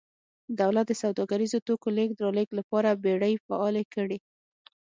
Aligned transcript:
دولت 0.59 0.85
د 0.89 0.93
سوداګریزو 1.03 1.57
توکو 1.67 1.87
لېږد 1.97 2.19
رالېږد 2.25 2.57
لپاره 2.59 2.99
بېړۍ 3.03 3.33
فعالې 3.45 3.83
کړې 3.93 4.17